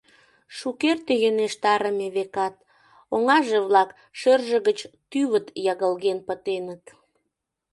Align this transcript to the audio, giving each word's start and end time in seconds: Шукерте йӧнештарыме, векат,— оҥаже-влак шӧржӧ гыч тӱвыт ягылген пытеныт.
Шукерте 0.57 1.13
йӧнештарыме, 1.23 2.07
векат,— 2.15 2.55
оҥаже-влак 3.15 3.89
шӧржӧ 4.19 4.57
гыч 4.67 4.79
тӱвыт 5.09 5.47
ягылген 5.71 6.19
пытеныт. 6.27 6.83